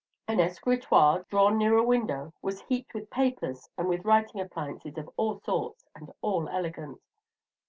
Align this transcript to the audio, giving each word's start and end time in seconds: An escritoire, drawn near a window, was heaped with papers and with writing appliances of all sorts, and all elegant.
An 0.27 0.39
escritoire, 0.39 1.25
drawn 1.29 1.59
near 1.59 1.77
a 1.77 1.83
window, 1.83 2.33
was 2.41 2.63
heaped 2.63 2.95
with 2.95 3.11
papers 3.11 3.69
and 3.77 3.87
with 3.87 4.03
writing 4.03 4.41
appliances 4.41 4.97
of 4.97 5.07
all 5.15 5.35
sorts, 5.41 5.85
and 5.95 6.11
all 6.23 6.49
elegant. 6.49 6.99